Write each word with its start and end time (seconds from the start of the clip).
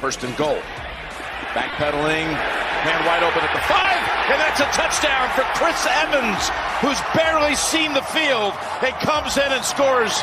First 0.00 0.22
and 0.22 0.36
goal. 0.36 0.58
Backpedaling, 1.54 2.30
man 2.30 3.04
wide 3.04 3.24
open 3.24 3.42
at 3.42 3.52
the 3.52 3.60
five, 3.66 3.98
and 4.30 4.40
that's 4.40 4.60
a 4.60 4.66
touchdown 4.66 5.28
for 5.34 5.42
Chris 5.58 5.84
Evans, 5.90 6.50
who's 6.80 7.00
barely 7.16 7.56
seen 7.56 7.92
the 7.92 8.02
field 8.02 8.54
and 8.80 8.94
comes 9.00 9.36
in 9.36 9.50
and 9.50 9.64
scores 9.64 10.20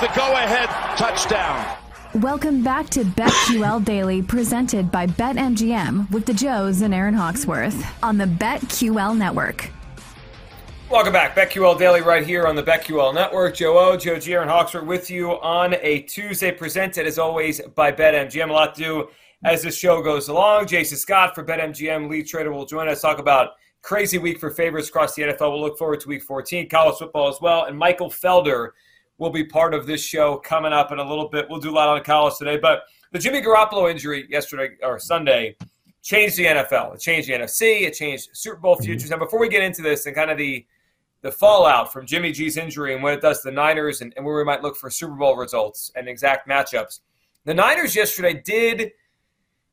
the 0.00 0.08
go-ahead 0.16 0.70
touchdown. 0.96 1.76
Welcome 2.14 2.62
back 2.62 2.88
to 2.90 3.04
BetQL 3.04 3.84
Daily, 3.84 4.22
presented 4.22 4.90
by 4.90 5.06
BetMGM 5.06 6.10
with 6.10 6.24
the 6.24 6.32
Joes 6.32 6.80
and 6.80 6.94
Aaron 6.94 7.12
Hawksworth 7.12 8.02
on 8.02 8.16
the 8.16 8.24
BetQL 8.24 9.14
Network. 9.14 9.70
Welcome 10.90 11.12
back. 11.12 11.36
BetQL 11.36 11.78
Daily 11.78 12.00
right 12.00 12.26
here 12.26 12.46
on 12.46 12.56
the 12.56 12.62
BetQL 12.62 13.12
Network. 13.12 13.54
Joe 13.54 13.78
O, 13.78 13.94
Joe 13.94 14.18
G, 14.18 14.32
Aaron 14.32 14.48
Hawksworth 14.48 14.86
with 14.86 15.10
you 15.10 15.32
on 15.42 15.74
a 15.82 16.00
Tuesday, 16.00 16.50
presented 16.50 17.06
as 17.06 17.18
always 17.18 17.60
by 17.74 17.92
BetMGM. 17.92 18.48
A 18.48 18.52
lot 18.52 18.74
to 18.74 18.82
do 18.82 19.08
as 19.44 19.62
the 19.62 19.70
show 19.70 20.00
goes 20.00 20.28
along. 20.28 20.66
Jason 20.66 20.96
Scott 20.96 21.34
for 21.34 21.44
BetMGM, 21.44 22.08
lead 22.08 22.26
trader, 22.26 22.50
will 22.50 22.64
join 22.64 22.88
us. 22.88 23.02
Talk 23.02 23.18
about 23.18 23.50
crazy 23.82 24.16
week 24.16 24.40
for 24.40 24.50
favorites 24.50 24.88
across 24.88 25.14
the 25.14 25.24
NFL. 25.24 25.52
We'll 25.52 25.60
look 25.60 25.76
forward 25.76 26.00
to 26.00 26.08
week 26.08 26.22
14, 26.22 26.70
college 26.70 26.96
football 26.96 27.28
as 27.28 27.36
well. 27.42 27.64
And 27.64 27.78
Michael 27.78 28.08
Felder 28.08 28.70
will 29.18 29.30
be 29.30 29.44
part 29.44 29.74
of 29.74 29.86
this 29.86 30.02
show 30.02 30.38
coming 30.38 30.72
up 30.72 30.90
in 30.90 31.00
a 31.00 31.06
little 31.06 31.28
bit. 31.28 31.50
We'll 31.50 31.60
do 31.60 31.70
a 31.70 31.76
lot 31.76 31.90
on 31.90 32.02
college 32.02 32.38
today. 32.38 32.56
But 32.56 32.84
the 33.12 33.18
Jimmy 33.18 33.42
Garoppolo 33.42 33.90
injury 33.90 34.26
yesterday 34.30 34.70
or 34.82 34.98
Sunday 34.98 35.54
changed 36.02 36.38
the 36.38 36.46
NFL. 36.46 36.94
It 36.94 37.00
changed 37.00 37.28
the 37.28 37.34
NFC. 37.34 37.82
It 37.82 37.92
changed 37.92 38.30
Super 38.32 38.56
Bowl 38.56 38.76
futures. 38.76 39.10
Now, 39.10 39.18
before 39.18 39.38
we 39.38 39.50
get 39.50 39.62
into 39.62 39.82
this 39.82 40.06
and 40.06 40.16
kind 40.16 40.30
of 40.30 40.38
the 40.38 40.64
the 41.22 41.32
fallout 41.32 41.92
from 41.92 42.06
Jimmy 42.06 42.32
G's 42.32 42.56
injury 42.56 42.94
and 42.94 43.02
what 43.02 43.14
it 43.14 43.20
does 43.20 43.42
to 43.42 43.48
the 43.48 43.54
Niners 43.54 44.00
and, 44.00 44.12
and 44.16 44.24
where 44.24 44.36
we 44.36 44.44
might 44.44 44.62
look 44.62 44.76
for 44.76 44.90
Super 44.90 45.14
Bowl 45.14 45.36
results 45.36 45.90
and 45.96 46.08
exact 46.08 46.48
matchups, 46.48 47.00
the 47.44 47.54
Niners 47.54 47.96
yesterday 47.96 48.40
did 48.44 48.92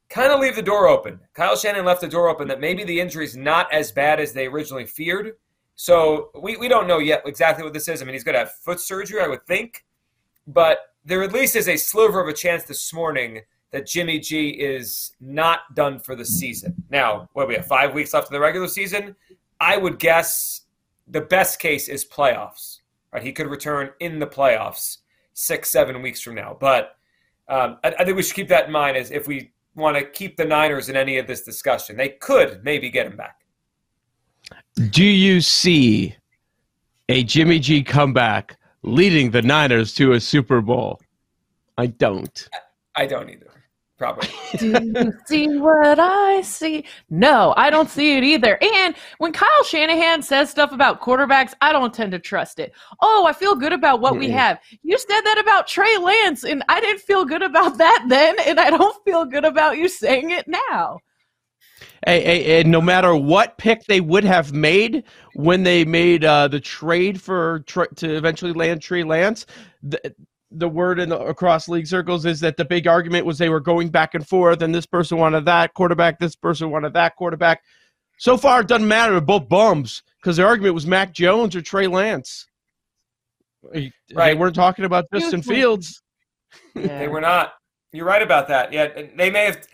kind 0.09 0.31
of 0.31 0.39
leave 0.39 0.55
the 0.55 0.61
door 0.61 0.87
open. 0.87 1.19
Kyle 1.33 1.55
Shanahan 1.55 1.85
left 1.85 2.01
the 2.01 2.07
door 2.07 2.29
open 2.29 2.47
that 2.47 2.59
maybe 2.59 2.83
the 2.83 2.99
injury 2.99 3.25
is 3.25 3.35
not 3.35 3.71
as 3.71 3.91
bad 3.91 4.19
as 4.19 4.33
they 4.33 4.47
originally 4.47 4.85
feared. 4.85 5.33
So 5.75 6.29
we, 6.39 6.57
we 6.57 6.67
don't 6.67 6.87
know 6.87 6.99
yet 6.99 7.23
exactly 7.25 7.63
what 7.63 7.73
this 7.73 7.87
is. 7.87 8.01
I 8.01 8.05
mean, 8.05 8.13
he's 8.13 8.23
going 8.23 8.33
to 8.33 8.39
have 8.39 8.53
foot 8.53 8.79
surgery, 8.79 9.21
I 9.21 9.27
would 9.27 9.45
think. 9.45 9.85
But 10.47 10.79
there 11.03 11.21
at 11.23 11.33
least 11.33 11.55
is 11.55 11.67
a 11.67 11.77
sliver 11.77 12.21
of 12.21 12.27
a 12.27 12.33
chance 12.33 12.63
this 12.63 12.93
morning 12.93 13.41
that 13.71 13.85
Jimmy 13.85 14.19
G 14.19 14.49
is 14.49 15.11
not 15.19 15.75
done 15.75 15.99
for 15.99 16.15
the 16.15 16.23
season. 16.23 16.75
Now, 16.89 17.29
what 17.33 17.47
we 17.47 17.55
have 17.55 17.65
five 17.65 17.93
weeks 17.93 18.13
left 18.13 18.29
in 18.29 18.33
the 18.33 18.39
regular 18.39 18.67
season. 18.67 19.15
I 19.59 19.75
would 19.77 19.99
guess 19.99 20.61
the 21.07 21.21
best 21.21 21.59
case 21.59 21.87
is 21.87 22.05
playoffs. 22.05 22.79
Right, 23.11 23.23
he 23.23 23.31
could 23.31 23.47
return 23.47 23.91
in 23.99 24.19
the 24.19 24.27
playoffs 24.27 24.97
six, 25.33 25.69
seven 25.69 26.01
weeks 26.01 26.21
from 26.21 26.35
now. 26.35 26.57
But 26.59 26.97
um, 27.47 27.77
I, 27.83 27.93
I 27.99 28.03
think 28.03 28.17
we 28.17 28.23
should 28.23 28.35
keep 28.35 28.49
that 28.49 28.65
in 28.65 28.71
mind 28.71 28.97
as 28.97 29.11
if 29.11 29.27
we 29.27 29.51
want 29.75 29.97
to 29.97 30.05
keep 30.05 30.37
the 30.37 30.45
Niners 30.45 30.89
in 30.89 30.95
any 30.95 31.17
of 31.17 31.27
this 31.27 31.43
discussion. 31.43 31.97
They 31.97 32.09
could 32.09 32.63
maybe 32.63 32.89
get 32.89 33.05
him 33.05 33.17
back. 33.17 33.41
Do 34.89 35.03
you 35.03 35.41
see 35.41 36.15
a 37.09 37.23
Jimmy 37.23 37.59
G 37.59 37.83
comeback 37.83 38.57
leading 38.83 39.31
the 39.31 39.41
Niners 39.41 39.93
to 39.95 40.13
a 40.13 40.19
Super 40.19 40.61
Bowl? 40.61 40.99
I 41.77 41.87
don't. 41.87 42.49
I, 42.95 43.03
I 43.03 43.05
don't 43.05 43.29
either. 43.29 43.51
Probably. 43.97 44.27
Do 44.57 44.71
you 44.71 45.13
see 45.25 45.57
what 45.57 45.99
I 45.99 46.41
see? 46.41 46.83
No, 47.09 47.53
I 47.55 47.69
don't 47.69 47.89
see 47.89 48.17
it 48.17 48.25
either. 48.25 48.57
And 48.61 48.93
when 49.19 49.31
Kyle 49.31 49.63
Shanahan 49.63 50.21
says 50.21 50.49
stuff 50.49 50.73
about 50.73 51.01
quarterbacks, 51.01 51.53
I 51.61 51.71
don't 51.71 51.93
tend 51.93 52.11
to 52.11 52.19
trust 52.19 52.59
it. 52.59 52.73
Oh, 52.99 53.25
I 53.25 53.31
feel 53.31 53.55
good 53.55 53.71
about 53.71 54.01
what 54.01 54.17
we 54.17 54.29
have. 54.31 54.59
You 54.83 54.97
said 54.97 55.21
that 55.21 55.39
about 55.39 55.67
Trey 55.67 55.97
Lance, 55.97 56.43
and 56.43 56.61
I 56.67 56.81
didn't 56.81 57.01
feel 57.01 57.23
good 57.23 57.41
about 57.41 57.77
that 57.77 58.05
then, 58.09 58.35
and 58.45 58.59
I 58.59 58.69
don't 58.69 59.03
feel 59.05 59.23
good 59.23 59.45
about 59.45 59.77
you 59.77 59.87
saying 59.87 60.31
it 60.31 60.45
now. 60.45 60.99
Hey, 62.05 62.23
hey, 62.23 62.43
hey, 62.43 62.63
no 62.63 62.81
matter 62.81 63.15
what 63.15 63.57
pick 63.57 63.85
they 63.85 64.01
would 64.01 64.25
have 64.25 64.51
made 64.51 65.05
when 65.33 65.63
they 65.63 65.85
made 65.85 66.25
uh, 66.25 66.47
the 66.49 66.59
trade 66.59 67.21
for 67.21 67.59
to 67.61 68.15
eventually 68.15 68.53
land 68.53 68.81
Trey 68.81 69.03
Lance, 69.03 69.45
the, 69.81 70.13
the 70.57 70.67
word 70.67 70.99
in 70.99 71.09
the, 71.09 71.19
across 71.19 71.67
league 71.67 71.87
circles 71.87 72.25
is 72.25 72.39
that 72.39 72.57
the 72.57 72.65
big 72.65 72.87
argument 72.87 73.25
was 73.25 73.37
they 73.37 73.49
were 73.49 73.59
going 73.59 73.89
back 73.89 74.15
and 74.15 74.27
forth, 74.27 74.61
and 74.61 74.73
this 74.73 74.85
person 74.85 75.17
wanted 75.17 75.45
that 75.45 75.73
quarterback, 75.73 76.19
this 76.19 76.35
person 76.35 76.71
wanted 76.71 76.93
that 76.93 77.15
quarterback. 77.15 77.61
So 78.17 78.37
far, 78.37 78.61
it 78.61 78.67
doesn't 78.67 78.87
matter. 78.87 79.11
They're 79.11 79.21
both 79.21 79.49
bums 79.49 80.03
because 80.21 80.37
the 80.37 80.45
argument 80.45 80.73
was 80.73 80.87
Mac 80.87 81.13
Jones 81.13 81.55
or 81.55 81.61
Trey 81.61 81.87
Lance. 81.87 82.47
Right. 83.63 83.91
They 84.09 84.35
weren't 84.35 84.55
talking 84.55 84.85
about 84.85 85.05
Justin 85.13 85.41
Fields. 85.41 86.01
Yeah. 86.75 86.99
they 86.99 87.07
were 87.07 87.21
not. 87.21 87.53
You're 87.91 88.05
right 88.05 88.21
about 88.21 88.47
that. 88.47 88.71
Yeah, 88.71 88.87
they 89.17 89.29
may 89.29 89.45
have. 89.45 89.67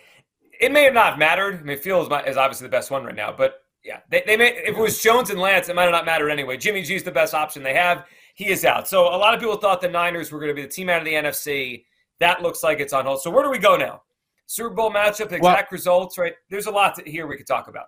It 0.60 0.72
may 0.72 0.84
have 0.84 0.94
not 0.94 1.20
mattered. 1.20 1.60
I 1.60 1.64
mean, 1.64 1.78
Fields 1.78 2.10
is 2.28 2.38
obviously 2.38 2.66
the 2.66 2.72
best 2.72 2.90
one 2.90 3.04
right 3.04 3.16
now, 3.16 3.34
but 3.36 3.64
yeah, 3.84 4.00
they, 4.10 4.24
they 4.26 4.38
may. 4.38 4.50
If 4.50 4.78
it 4.78 4.78
was 4.78 5.02
Jones 5.02 5.30
and 5.30 5.40
Lance, 5.40 5.70
it 5.70 5.76
might 5.76 5.84
have 5.84 5.92
not 5.92 6.06
mattered 6.06 6.30
anyway. 6.30 6.58
Jimmy 6.58 6.84
G's 6.84 7.04
the 7.04 7.12
best 7.12 7.34
option 7.34 7.64
they 7.64 7.74
have 7.74 8.06
he 8.36 8.48
is 8.48 8.66
out. 8.66 8.88
So 8.88 9.04
a 9.04 9.18
lot 9.18 9.34
of 9.34 9.40
people 9.40 9.56
thought 9.58 9.82
the 9.82 9.90
Niners 9.90 10.32
were 10.32 10.40
going 10.40 10.50
to 10.50 10.56
be 10.56 10.62
the 10.62 10.68
team 10.68 10.90
out 10.90 11.00
of 11.00 11.06
the 11.06 11.14
NFC. 11.14 11.86
That 12.20 12.42
looks 12.42 12.64
like 12.64 12.80
it's 12.80 12.94
on 12.94 13.06
hold. 13.06 13.22
So 13.22 13.32
where 13.32 13.44
do 13.44 13.50
we 13.50 13.58
go 13.58 13.78
now? 13.78 14.04
Super 14.46 14.76
Bowl 14.76 14.92
matchup, 14.92 15.32
exact 15.32 15.42
well, 15.42 15.66
results, 15.72 16.18
right? 16.18 16.34
There's 16.50 16.66
a 16.66 16.72
lot 16.72 16.96
to, 16.96 17.10
here 17.10 17.26
we 17.26 17.38
could 17.38 17.48
talk 17.48 17.68
about. 17.68 17.86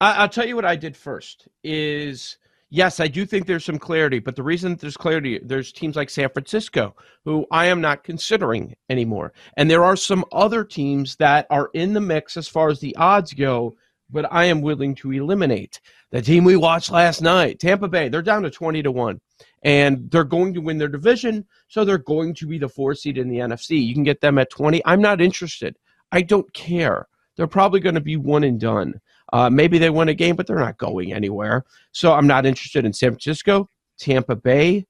I, 0.00 0.22
will 0.22 0.28
tell 0.28 0.46
you 0.46 0.56
what 0.56 0.64
I 0.64 0.76
did 0.76 0.96
first 0.96 1.46
is 1.62 2.36
yes, 2.70 3.00
I 3.00 3.08
do 3.08 3.24
think 3.24 3.46
there's 3.46 3.64
some 3.64 3.78
clarity, 3.78 4.18
but 4.18 4.36
the 4.36 4.42
reason 4.42 4.76
there's 4.76 4.96
clarity, 4.96 5.40
there's 5.42 5.72
teams 5.72 5.96
like 5.96 6.10
San 6.10 6.28
Francisco 6.30 6.94
who 7.24 7.46
I 7.50 7.66
am 7.66 7.80
not 7.80 8.04
considering 8.04 8.74
anymore. 8.90 9.32
And 9.56 9.70
there 9.70 9.84
are 9.84 9.96
some 9.96 10.24
other 10.32 10.64
teams 10.64 11.16
that 11.16 11.46
are 11.50 11.70
in 11.74 11.92
the 11.92 12.00
mix 12.00 12.36
as 12.36 12.48
far 12.48 12.68
as 12.68 12.80
the 12.80 12.96
odds 12.96 13.32
go, 13.32 13.76
but 14.10 14.26
I 14.32 14.44
am 14.44 14.62
willing 14.62 14.94
to 14.96 15.12
eliminate. 15.12 15.80
The 16.10 16.22
team 16.22 16.44
we 16.44 16.56
watched 16.56 16.90
last 16.90 17.22
night, 17.22 17.60
Tampa 17.60 17.88
Bay, 17.88 18.08
they're 18.08 18.22
down 18.22 18.42
to 18.42 18.50
20 18.50 18.82
to 18.82 18.90
1 18.90 19.20
and 19.62 20.10
they're 20.10 20.24
going 20.24 20.54
to 20.54 20.60
win 20.60 20.78
their 20.78 20.88
division, 20.88 21.46
so 21.68 21.84
they're 21.84 21.98
going 21.98 22.34
to 22.34 22.46
be 22.46 22.58
the 22.58 22.68
four 22.68 22.94
seed 22.94 23.18
in 23.18 23.28
the 23.28 23.38
NFC. 23.38 23.84
You 23.84 23.94
can 23.94 24.04
get 24.04 24.20
them 24.20 24.38
at 24.38 24.50
20. 24.50 24.82
I'm 24.84 25.00
not 25.00 25.20
interested. 25.20 25.76
I 26.12 26.22
don't 26.22 26.52
care. 26.52 27.08
They're 27.36 27.46
probably 27.46 27.80
going 27.80 27.94
to 27.94 28.00
be 28.00 28.16
one 28.16 28.44
and 28.44 28.60
done. 28.60 29.00
Uh, 29.32 29.50
maybe 29.50 29.78
they 29.78 29.90
win 29.90 30.08
a 30.08 30.14
game, 30.14 30.36
but 30.36 30.46
they're 30.46 30.58
not 30.58 30.78
going 30.78 31.12
anywhere. 31.12 31.64
So 31.92 32.12
I'm 32.12 32.26
not 32.26 32.46
interested 32.46 32.84
in 32.84 32.92
San 32.92 33.10
Francisco, 33.10 33.68
Tampa 33.98 34.36
Bay. 34.36 34.86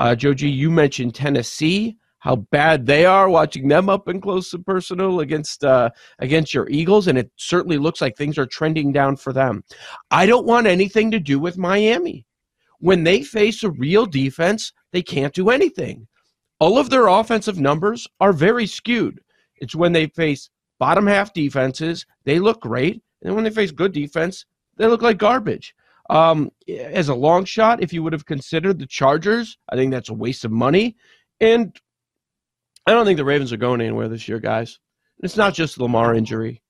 Uh, 0.00 0.14
Joe 0.14 0.34
G, 0.34 0.48
you 0.48 0.70
mentioned 0.70 1.14
Tennessee, 1.14 1.96
how 2.18 2.36
bad 2.36 2.86
they 2.86 3.04
are, 3.04 3.28
watching 3.28 3.68
them 3.68 3.88
up 3.88 4.08
and 4.08 4.22
close 4.22 4.52
and 4.54 4.64
personal 4.64 5.20
against 5.20 5.62
uh, 5.62 5.90
against 6.18 6.54
your 6.54 6.68
Eagles, 6.70 7.06
and 7.06 7.18
it 7.18 7.30
certainly 7.36 7.78
looks 7.78 8.00
like 8.00 8.16
things 8.16 8.38
are 8.38 8.46
trending 8.46 8.92
down 8.92 9.16
for 9.16 9.32
them. 9.32 9.62
I 10.10 10.26
don't 10.26 10.46
want 10.46 10.66
anything 10.66 11.10
to 11.10 11.20
do 11.20 11.38
with 11.38 11.58
Miami 11.58 12.24
when 12.84 13.02
they 13.02 13.22
face 13.22 13.62
a 13.62 13.70
real 13.70 14.04
defense, 14.04 14.70
they 14.92 15.00
can't 15.00 15.32
do 15.32 15.48
anything. 15.48 16.06
All 16.60 16.76
of 16.76 16.90
their 16.90 17.06
offensive 17.06 17.58
numbers 17.58 18.06
are 18.20 18.34
very 18.34 18.66
skewed. 18.66 19.22
It's 19.56 19.74
when 19.74 19.92
they 19.92 20.08
face 20.08 20.50
bottom 20.78 21.06
half 21.06 21.32
defenses, 21.32 22.04
they 22.24 22.38
look 22.38 22.60
great. 22.60 23.02
And 23.22 23.34
when 23.34 23.44
they 23.44 23.48
face 23.48 23.70
good 23.70 23.92
defense, 23.92 24.44
they 24.76 24.86
look 24.86 25.00
like 25.00 25.16
garbage. 25.16 25.74
Um, 26.10 26.50
as 26.68 27.08
a 27.08 27.14
long 27.14 27.46
shot, 27.46 27.82
if 27.82 27.90
you 27.90 28.02
would 28.02 28.12
have 28.12 28.26
considered 28.26 28.78
the 28.78 28.86
Chargers, 28.86 29.56
I 29.70 29.76
think 29.76 29.90
that's 29.90 30.10
a 30.10 30.14
waste 30.14 30.44
of 30.44 30.52
money. 30.52 30.94
And 31.40 31.74
I 32.86 32.90
don't 32.90 33.06
think 33.06 33.16
the 33.16 33.24
Ravens 33.24 33.50
are 33.50 33.56
going 33.56 33.80
anywhere 33.80 34.08
this 34.08 34.28
year, 34.28 34.40
guys. 34.40 34.78
It's 35.22 35.38
not 35.38 35.54
just 35.54 35.76
the 35.76 35.84
Lamar 35.84 36.14
injury. 36.14 36.60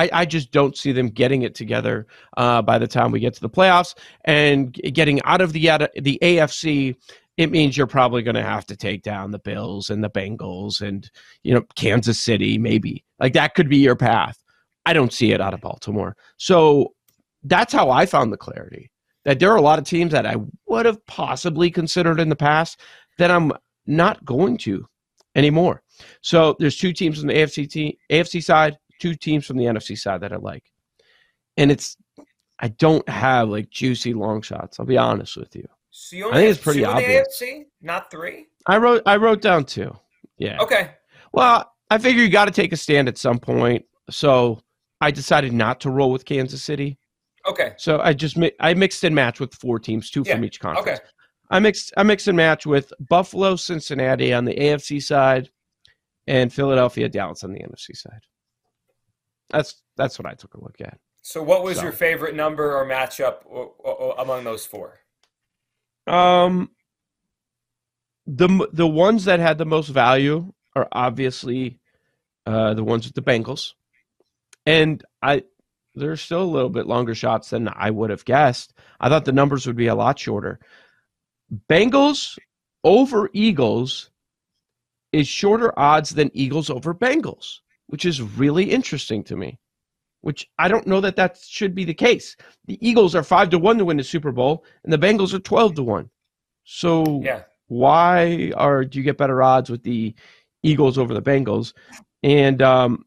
I, 0.00 0.08
I 0.12 0.24
just 0.24 0.50
don't 0.50 0.76
see 0.76 0.92
them 0.92 1.08
getting 1.08 1.42
it 1.42 1.54
together 1.54 2.06
uh, 2.38 2.62
by 2.62 2.78
the 2.78 2.86
time 2.86 3.10
we 3.10 3.20
get 3.20 3.34
to 3.34 3.40
the 3.40 3.50
playoffs 3.50 3.94
and 4.24 4.72
getting 4.72 5.22
out 5.24 5.40
of 5.40 5.52
the 5.52 5.88
the 6.00 6.18
AFC. 6.22 6.96
It 7.36 7.50
means 7.50 7.76
you're 7.76 7.86
probably 7.86 8.22
going 8.22 8.34
to 8.34 8.42
have 8.42 8.66
to 8.66 8.76
take 8.76 9.02
down 9.02 9.30
the 9.30 9.38
Bills 9.38 9.88
and 9.88 10.04
the 10.04 10.10
Bengals 10.10 10.80
and 10.80 11.10
you 11.42 11.54
know 11.54 11.62
Kansas 11.76 12.18
City, 12.18 12.58
maybe 12.58 13.04
like 13.18 13.34
that 13.34 13.54
could 13.54 13.68
be 13.68 13.78
your 13.78 13.96
path. 13.96 14.42
I 14.86 14.94
don't 14.94 15.12
see 15.12 15.32
it 15.32 15.40
out 15.40 15.54
of 15.54 15.60
Baltimore, 15.60 16.16
so 16.38 16.94
that's 17.44 17.72
how 17.72 17.90
I 17.90 18.06
found 18.06 18.32
the 18.32 18.38
clarity 18.38 18.90
that 19.24 19.38
there 19.38 19.52
are 19.52 19.56
a 19.56 19.62
lot 19.62 19.78
of 19.78 19.84
teams 19.84 20.12
that 20.12 20.26
I 20.26 20.36
would 20.66 20.86
have 20.86 21.04
possibly 21.06 21.70
considered 21.70 22.20
in 22.20 22.30
the 22.30 22.36
past 22.36 22.80
that 23.18 23.30
I'm 23.30 23.52
not 23.86 24.24
going 24.24 24.56
to 24.58 24.86
anymore. 25.34 25.82
So 26.22 26.56
there's 26.58 26.78
two 26.78 26.94
teams 26.94 27.20
on 27.20 27.26
the 27.26 27.34
AFC 27.34 27.68
team, 27.68 27.92
AFC 28.10 28.42
side, 28.42 28.78
two 29.00 29.14
teams 29.14 29.46
from 29.46 29.56
the 29.56 29.64
NFC 29.64 29.98
side 29.98 30.20
that 30.20 30.32
I 30.32 30.36
like. 30.36 30.64
And 31.56 31.72
it's 31.72 31.96
I 32.60 32.68
don't 32.68 33.06
have 33.08 33.48
like 33.48 33.70
juicy 33.70 34.14
long 34.14 34.42
shots. 34.42 34.78
I'll 34.78 34.86
be 34.86 34.98
honest 34.98 35.36
with 35.36 35.56
you. 35.56 35.66
So 35.90 36.16
you 36.16 36.30
I 36.30 36.34
think 36.34 36.50
it's 36.50 36.60
pretty 36.60 36.84
obvious. 36.84 37.42
AFC, 37.42 37.64
not 37.82 38.10
three. 38.10 38.46
I 38.66 38.76
wrote 38.76 39.02
I 39.06 39.16
wrote 39.16 39.42
down 39.42 39.64
two. 39.64 39.96
Yeah. 40.38 40.58
Okay. 40.60 40.92
Well, 41.32 41.72
I 41.90 41.98
figure 41.98 42.22
you 42.22 42.30
got 42.30 42.44
to 42.44 42.50
take 42.50 42.72
a 42.72 42.76
stand 42.76 43.08
at 43.08 43.18
some 43.18 43.38
point. 43.38 43.84
So 44.10 44.60
I 45.00 45.10
decided 45.10 45.52
not 45.52 45.80
to 45.80 45.90
roll 45.90 46.12
with 46.12 46.24
Kansas 46.24 46.62
City. 46.62 46.98
Okay. 47.48 47.72
So 47.78 48.00
I 48.00 48.12
just 48.12 48.36
mi- 48.36 48.52
I 48.60 48.74
mixed 48.74 49.02
and 49.04 49.14
matched 49.14 49.40
with 49.40 49.54
four 49.54 49.78
teams, 49.78 50.10
two 50.10 50.22
yeah. 50.26 50.34
from 50.34 50.44
each 50.44 50.60
conference. 50.60 51.00
Okay. 51.00 51.08
I 51.50 51.58
mixed 51.58 51.92
I 51.96 52.02
mixed 52.02 52.28
and 52.28 52.36
matched 52.36 52.66
with 52.66 52.92
Buffalo, 53.00 53.56
Cincinnati 53.56 54.32
on 54.32 54.44
the 54.44 54.54
AFC 54.54 55.02
side, 55.02 55.50
and 56.26 56.52
Philadelphia, 56.52 57.08
Dallas 57.08 57.42
on 57.42 57.52
the 57.52 57.60
NFC 57.60 57.96
side. 57.96 58.20
That's 59.50 59.82
that's 59.96 60.18
what 60.18 60.26
I 60.26 60.34
took 60.34 60.54
a 60.54 60.60
look 60.60 60.80
at. 60.80 60.98
So, 61.22 61.42
what 61.42 61.62
was 61.62 61.76
So. 61.76 61.84
your 61.84 61.92
favorite 61.92 62.34
number 62.34 62.74
or 62.76 62.86
matchup 62.86 63.42
among 64.18 64.44
those 64.44 64.64
four? 64.66 65.00
Um, 66.06 66.70
the 68.26 68.68
the 68.72 68.86
ones 68.86 69.24
that 69.24 69.40
had 69.40 69.58
the 69.58 69.66
most 69.66 69.88
value 69.88 70.52
are 70.74 70.88
obviously 70.92 71.78
uh, 72.46 72.74
the 72.74 72.84
ones 72.84 73.06
with 73.06 73.14
the 73.14 73.22
Bengals, 73.22 73.72
and 74.66 75.04
I 75.22 75.44
they're 75.94 76.16
still 76.16 76.42
a 76.42 76.44
little 76.44 76.70
bit 76.70 76.86
longer 76.86 77.14
shots 77.14 77.50
than 77.50 77.68
I 77.74 77.90
would 77.90 78.10
have 78.10 78.24
guessed. 78.24 78.72
I 79.00 79.08
thought 79.08 79.24
the 79.24 79.32
numbers 79.32 79.66
would 79.66 79.76
be 79.76 79.88
a 79.88 79.94
lot 79.94 80.18
shorter. 80.18 80.60
Bengals 81.68 82.38
over 82.84 83.28
Eagles 83.32 84.10
is 85.12 85.26
shorter 85.26 85.76
odds 85.78 86.10
than 86.10 86.30
Eagles 86.32 86.70
over 86.70 86.94
Bengals, 86.94 87.58
which 87.90 88.04
is 88.04 88.22
really 88.22 88.70
interesting 88.70 89.22
to 89.24 89.36
me. 89.36 89.58
Which 90.22 90.46
I 90.58 90.68
don't 90.68 90.86
know 90.86 91.00
that 91.00 91.16
that 91.16 91.38
should 91.38 91.74
be 91.74 91.84
the 91.84 91.94
case. 91.94 92.36
The 92.66 92.78
Eagles 92.86 93.14
are 93.14 93.22
five 93.22 93.50
to 93.50 93.58
one 93.58 93.78
to 93.78 93.84
win 93.84 93.96
the 93.96 94.04
Super 94.04 94.32
Bowl, 94.32 94.64
and 94.84 94.92
the 94.92 94.98
Bengals 94.98 95.32
are 95.34 95.38
twelve 95.38 95.74
to 95.76 95.82
one. 95.82 96.10
So 96.64 97.22
Yeah. 97.22 97.42
why 97.68 98.52
are 98.56 98.84
do 98.84 98.98
you 98.98 99.04
get 99.04 99.16
better 99.18 99.42
odds 99.42 99.70
with 99.70 99.82
the 99.82 100.14
Eagles 100.62 100.98
over 100.98 101.14
the 101.14 101.22
Bengals? 101.22 101.72
And 102.22 102.60
um, 102.60 103.06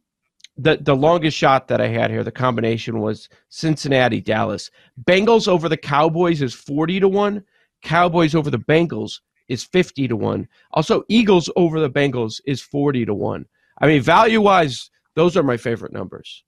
the 0.58 0.78
the 0.82 0.96
longest 0.96 1.38
shot 1.38 1.68
that 1.68 1.82
I 1.82 1.88
had 1.88 2.10
here, 2.12 2.24
the 2.24 2.32
combination 2.32 3.00
was 3.00 3.30
Cincinnati 3.50 4.20
Dallas. 4.22 4.72
Bengals 5.04 5.48
over 5.48 5.70
the 5.70 5.78
Cowboys 5.78 6.42
is 6.42 6.54
forty 6.54 7.00
to 7.00 7.08
one. 7.08 7.44
Cowboys 7.84 8.34
over 8.34 8.50
the 8.50 8.60
Bengals 8.60 9.20
is 9.48 9.64
fifty 9.64 10.08
to 10.08 10.16
one. 10.16 10.48
Also, 10.72 11.04
Eagles 11.10 11.48
over 11.56 11.80
the 11.80 11.92
Bengals 11.92 12.42
is 12.46 12.60
forty 12.60 13.06
to 13.06 13.14
one. 13.14 13.46
I 13.84 13.88
mean, 13.88 14.02
value 14.02 14.40
wise, 14.40 14.90
those 15.14 15.36
are 15.36 15.44
my 15.44 15.58
favorite 15.58 15.92
numbers. 15.92 16.46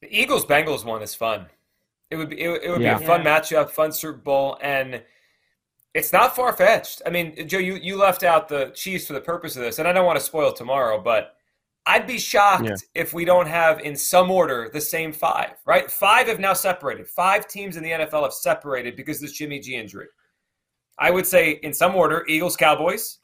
The 0.00 0.08
Eagles 0.16 0.46
Bengals 0.46 0.84
one 0.84 1.02
is 1.02 1.16
fun. 1.16 1.46
It 2.10 2.16
would 2.16 2.30
be 2.30 2.40
it, 2.40 2.62
it 2.62 2.70
would 2.70 2.80
Yeah. 2.80 2.96
be 2.98 3.04
a 3.04 3.06
fun 3.08 3.24
matchup, 3.24 3.68
fun 3.70 3.90
Super 3.90 4.18
Bowl, 4.18 4.56
and 4.62 5.02
it's 5.94 6.12
not 6.12 6.36
far 6.36 6.52
fetched. 6.52 7.02
I 7.04 7.10
mean, 7.10 7.48
Joe, 7.48 7.58
you 7.58 7.74
you 7.74 7.96
left 7.96 8.22
out 8.22 8.46
the 8.48 8.70
Chiefs 8.72 9.08
for 9.08 9.14
the 9.14 9.20
purpose 9.20 9.56
of 9.56 9.62
this, 9.62 9.80
and 9.80 9.88
I 9.88 9.92
don't 9.92 10.06
want 10.06 10.16
to 10.16 10.24
spoil 10.24 10.52
tomorrow, 10.52 11.00
but 11.02 11.34
I'd 11.86 12.06
be 12.06 12.18
shocked 12.20 12.66
Yeah. 12.68 12.76
if 12.94 13.12
we 13.12 13.24
don't 13.24 13.48
have 13.48 13.80
in 13.80 13.96
some 13.96 14.30
order 14.30 14.70
the 14.72 14.80
same 14.80 15.12
five. 15.12 15.56
Right, 15.64 15.90
five 15.90 16.28
have 16.28 16.38
now 16.38 16.52
separated. 16.52 17.08
Five 17.08 17.48
teams 17.48 17.76
in 17.76 17.82
the 17.82 17.90
NFL 17.90 18.22
have 18.22 18.32
separated 18.32 18.94
because 18.94 19.16
of 19.16 19.22
this 19.22 19.32
Jimmy 19.32 19.58
G 19.58 19.74
injury. 19.74 20.06
I 21.00 21.10
would 21.10 21.26
say 21.26 21.50
in 21.64 21.74
some 21.74 21.96
order: 21.96 22.24
Eagles, 22.28 22.56
Cowboys, 22.56 23.18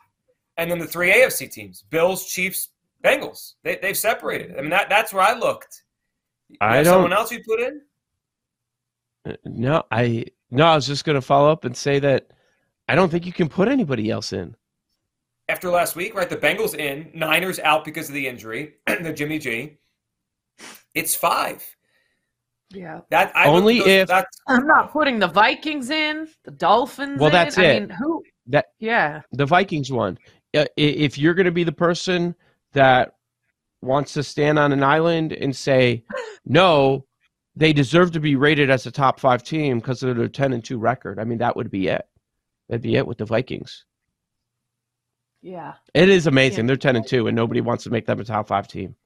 and 0.58 0.70
then 0.70 0.78
the 0.78 0.86
three 0.86 1.10
AFC 1.12 1.50
teams: 1.50 1.82
Bills, 1.88 2.26
Chiefs, 2.26 2.68
Bengals. 3.02 3.54
They, 3.62 3.76
they've 3.80 3.96
separated. 3.96 4.56
I 4.58 4.60
mean, 4.60 4.70
that 4.70 4.88
that's 4.90 5.12
where 5.14 5.22
I 5.24 5.32
looked. 5.32 5.82
You 6.48 6.56
I 6.60 6.76
don't- 6.82 6.84
someone 6.92 7.12
else 7.12 7.32
you 7.32 7.42
put 7.44 7.60
in? 7.60 7.80
Uh, 9.26 9.32
No, 9.44 9.84
I 9.90 10.26
no, 10.50 10.66
I 10.66 10.74
was 10.74 10.86
just 10.86 11.04
going 11.04 11.14
to 11.16 11.22
follow 11.22 11.50
up 11.50 11.64
and 11.64 11.76
say 11.76 11.98
that 12.00 12.28
I 12.88 12.94
don't 12.94 13.10
think 13.10 13.26
you 13.26 13.32
can 13.32 13.48
put 13.48 13.68
anybody 13.68 14.10
else 14.10 14.32
in. 14.32 14.54
after 15.50 15.68
last 15.70 15.94
week, 15.96 16.14
right? 16.14 16.28
The 16.28 16.36
Bengals 16.36 16.74
in, 16.74 17.10
Niners 17.14 17.58
out 17.60 17.84
because 17.84 18.08
of 18.08 18.14
the 18.14 18.26
injury, 18.26 18.74
the 18.86 19.12
Jimmy 19.12 19.38
G. 19.38 19.78
It's 20.94 21.14
five. 21.14 21.62
Yeah. 22.70 23.00
That 23.10 23.34
I 23.36 23.46
Only 23.46 23.78
those- 23.78 23.88
if- 23.88 24.08
that's 24.08 24.38
I'm 24.48 24.66
not 24.66 24.90
putting 24.92 25.18
the 25.18 25.28
Vikings 25.28 25.90
in, 25.90 26.28
the 26.44 26.50
Dolphins. 26.50 27.18
Well, 27.18 27.28
in. 27.28 27.32
that's 27.32 27.58
I 27.58 27.64
it. 27.64 27.80
mean, 27.80 27.90
who? 27.90 28.22
That 28.46 28.66
Yeah. 28.78 29.20
the 29.32 29.46
Vikings 29.46 29.92
one. 29.92 30.18
Uh, 30.56 30.60
i- 30.60 30.66
If 30.76 31.18
you're 31.18 31.34
going 31.34 31.46
to 31.46 31.52
be 31.52 31.64
the 31.64 31.72
person 31.72 32.34
that 32.72 33.14
wants 33.82 34.12
to 34.14 34.22
stand 34.22 34.58
on 34.58 34.72
an 34.72 34.82
island 34.82 35.32
and 35.32 35.54
say, 35.54 36.04
no, 36.44 37.04
they 37.54 37.72
deserve 37.72 38.12
to 38.12 38.20
be 38.20 38.34
rated 38.36 38.70
as 38.70 38.86
a 38.86 38.90
top 38.90 39.20
five 39.20 39.42
team 39.42 39.78
because 39.78 40.02
of 40.02 40.16
their 40.16 40.28
10 40.28 40.52
and 40.52 40.64
2 40.64 40.78
record, 40.78 41.18
I 41.18 41.24
mean, 41.24 41.38
that 41.38 41.56
would 41.56 41.70
be 41.70 41.88
it. 41.88 42.06
That'd 42.68 42.82
be 42.82 42.96
it 42.96 43.06
with 43.06 43.18
the 43.18 43.24
Vikings. 43.24 43.84
Yeah. 45.42 45.74
It 45.94 46.08
is 46.08 46.26
amazing. 46.26 46.64
Yeah. 46.64 46.68
They're 46.68 46.76
10 46.76 46.96
and 46.96 47.06
2, 47.06 47.26
and 47.28 47.36
nobody 47.36 47.60
wants 47.60 47.84
to 47.84 47.90
make 47.90 48.06
them 48.06 48.20
a 48.20 48.24
top 48.24 48.48
five 48.48 48.66
team. 48.68 48.96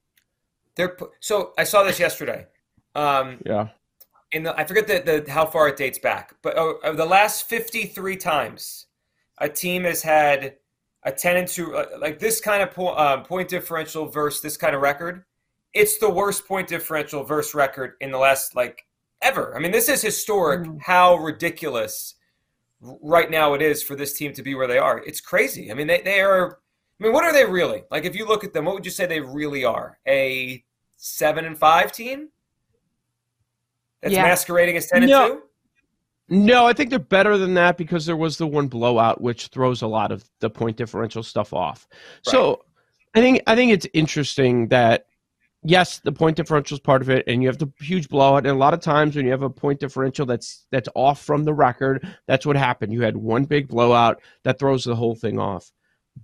they're 0.75 0.97
so 1.19 1.53
I 1.57 1.63
saw 1.65 1.83
this 1.83 1.99
yesterday. 1.99 2.47
Um, 2.95 3.39
Yeah. 3.45 3.69
in 4.31 4.43
the 4.43 4.59
I 4.59 4.65
forget 4.65 4.87
the, 4.87 5.21
the 5.23 5.31
how 5.31 5.45
far 5.45 5.67
it 5.67 5.77
dates 5.77 5.99
back, 5.99 6.35
but 6.41 6.55
uh, 6.57 6.91
the 6.93 7.05
last 7.05 7.47
53 7.47 8.17
times 8.17 8.87
a 9.37 9.47
team 9.49 9.83
has 9.83 10.01
had 10.01 10.55
a 11.05 11.11
10 11.11 11.37
and 11.37 11.47
2 11.47 11.75
uh, 11.75 11.85
like 11.99 12.19
this 12.19 12.39
kind 12.39 12.63
of 12.63 12.71
po- 12.71 12.95
um, 12.97 13.23
point 13.23 13.49
differential 13.49 14.05
versus 14.07 14.41
this 14.41 14.57
kind 14.57 14.75
of 14.75 14.81
record, 14.81 15.25
it's 15.73 15.97
the 15.97 16.09
worst 16.09 16.47
point 16.47 16.67
differential 16.67 17.23
versus 17.23 17.53
record 17.53 17.93
in 18.01 18.11
the 18.11 18.17
last 18.17 18.55
like 18.55 18.85
ever. 19.21 19.55
I 19.55 19.59
mean, 19.59 19.71
this 19.71 19.89
is 19.89 20.01
historic 20.01 20.61
Mm. 20.61 20.81
how 20.81 21.15
ridiculous 21.15 22.15
right 22.81 23.29
now 23.31 23.53
it 23.53 23.61
is 23.61 23.81
for 23.81 23.95
this 23.95 24.13
team 24.13 24.33
to 24.33 24.43
be 24.43 24.55
where 24.55 24.67
they 24.67 24.77
are. 24.77 24.99
It's 24.99 25.21
crazy. 25.21 25.71
I 25.71 25.73
mean, 25.73 25.87
they, 25.87 26.01
they 26.01 26.21
are 26.21 26.59
I 26.99 27.03
mean, 27.05 27.13
what 27.13 27.23
are 27.25 27.33
they 27.33 27.45
really? 27.45 27.83
Like 27.91 28.05
if 28.05 28.15
you 28.15 28.25
look 28.25 28.43
at 28.43 28.53
them, 28.53 28.65
what 28.65 28.75
would 28.75 28.85
you 28.85 28.91
say 28.91 29.05
they 29.05 29.19
really 29.19 29.65
are? 29.65 29.99
A 30.07 30.63
7 30.97 31.43
and 31.43 31.57
5 31.57 31.91
team? 31.91 32.29
That's 34.01 34.13
Yeah. 34.13 34.23
masquerading 34.23 34.77
as 34.77 34.87
10 34.87 35.05
No. 35.07 35.23
and 35.25 35.33
2? 35.33 35.43
No, 36.29 36.65
I 36.65 36.73
think 36.73 36.89
they're 36.89 36.99
better 36.99 37.37
than 37.37 37.53
that 37.55 37.77
because 37.77 38.05
there 38.05 38.15
was 38.15 38.37
the 38.37 38.47
one 38.47 38.67
blowout 38.67 39.21
which 39.21 39.47
throws 39.47 39.81
a 39.81 39.87
lot 39.87 40.11
of 40.11 40.23
the 40.39 40.49
point 40.49 40.77
differential 40.77 41.21
stuff 41.21 41.53
off. 41.53 41.87
So 42.21 42.63
I 43.13 43.19
think 43.19 43.41
I 43.45 43.55
think 43.55 43.71
it's 43.71 43.87
interesting 43.93 44.69
that 44.69 45.05
yes, 45.63 45.99
the 45.99 46.11
point 46.11 46.37
differential 46.37 46.75
is 46.75 46.79
part 46.79 47.01
of 47.01 47.09
it, 47.09 47.25
and 47.27 47.41
you 47.41 47.49
have 47.49 47.57
the 47.57 47.71
huge 47.79 48.09
blowout. 48.09 48.45
And 48.45 48.55
a 48.55 48.59
lot 48.59 48.73
of 48.73 48.79
times 48.79 49.15
when 49.15 49.25
you 49.25 49.31
have 49.31 49.43
a 49.43 49.49
point 49.49 49.79
differential 49.79 50.25
that's 50.25 50.65
that's 50.71 50.89
off 50.95 51.21
from 51.21 51.43
the 51.43 51.53
record, 51.53 52.07
that's 52.27 52.45
what 52.45 52.55
happened. 52.55 52.93
You 52.93 53.01
had 53.01 53.17
one 53.17 53.45
big 53.45 53.67
blowout 53.67 54.21
that 54.43 54.59
throws 54.59 54.83
the 54.83 54.95
whole 54.95 55.15
thing 55.15 55.39
off. 55.39 55.71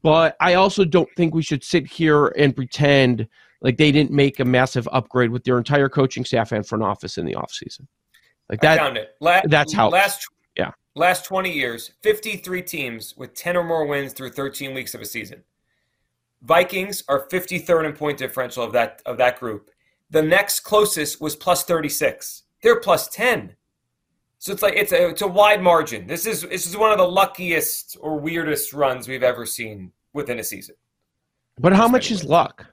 But 0.02 0.36
I 0.40 0.54
also 0.54 0.86
don't 0.86 1.10
think 1.18 1.34
we 1.34 1.42
should 1.42 1.63
sit 1.63 1.88
here 1.88 2.28
and 2.38 2.56
pretend 2.56 3.28
like 3.62 3.78
they 3.78 3.92
didn't 3.92 4.12
make 4.12 4.40
a 4.40 4.45
massive 4.45 4.88
upgrade 4.92 5.31
with 5.31 5.44
their 5.44 5.57
entire 5.57 5.90
coaching 5.90 6.24
staff 6.24 6.52
and 6.52 6.66
front 6.66 6.84
office 6.84 7.18
in 7.18 7.25
the 7.25 7.34
offseason. 7.34 7.88
Like 8.50 8.63
I 8.63 8.75
that 8.75 8.80
found 8.80 8.98
it. 8.98 9.16
La- 9.19 9.42
that's 9.46 9.74
how- 9.74 9.90
last 9.90 10.28
yeah. 10.57 10.72
last 10.96 11.25
20 11.25 11.51
years, 11.51 11.92
53 12.01 12.62
teams 12.62 13.16
with 13.16 13.34
10 13.34 13.56
or 13.56 13.63
more 13.63 13.86
wins 13.86 14.13
through 14.13 14.31
13 14.31 14.74
weeks 14.74 14.94
of 14.94 15.01
a 15.01 15.06
season. 15.06 15.44
Vikings 16.42 17.04
are 17.07 17.28
53rd 17.28 17.85
in 17.85 17.94
point 17.94 18.18
differential 18.18 18.64
of 18.64 18.74
that 18.74 19.02
of 19.06 19.18
that 19.18 19.40
group. 19.40 19.69
The 20.09 20.21
next 20.21 20.62
closest 20.62 21.21
was 21.21 21.35
plus 21.35 21.64
36. 21.64 22.44
They're 22.64 22.80
plus 22.80 23.07
10. 23.09 23.56
So 24.40 24.54
it's 24.54 24.62
like 24.62 24.74
it's 24.76 24.94
a 24.94 25.09
it's 25.09 25.21
a 25.21 25.28
wide 25.28 25.62
margin. 25.62 26.07
This 26.07 26.26
is 26.26 26.44
this 26.44 26.66
is 26.66 26.78
one 26.78 26.92
of 26.92 26.97
the 26.97 27.07
luckiest 27.07 27.97
or 28.00 28.18
weirdest 28.19 28.74
runs 28.74 29.07
we've 29.07 29.21
ever 29.24 29.45
seen 29.45 29.92
within 30.14 30.40
a 30.40 30.44
season. 30.44 30.76
But 31.59 31.74
how 31.74 31.90
much 31.90 32.09
is 32.09 32.24
luck? 32.24 32.66